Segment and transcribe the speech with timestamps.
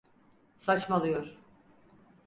[0.59, 1.37] Saçmalıyor.